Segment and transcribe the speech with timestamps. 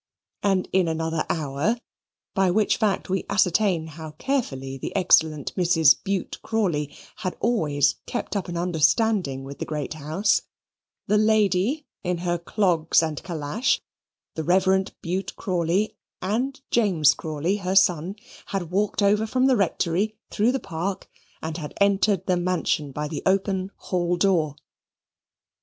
[0.41, 1.79] And in another hour
[2.33, 5.95] (by which fact we ascertain how carefully the excellent Mrs.
[6.03, 10.41] Bute Crawley had always kept up an understanding with the great house),
[11.05, 13.79] that lady in her clogs and calash,
[14.33, 18.15] the Reverend Bute Crawley, and James Crawley, her son,
[18.47, 21.11] had walked over from the Rectory through the park,
[21.43, 24.55] and had entered the mansion by the open hall door.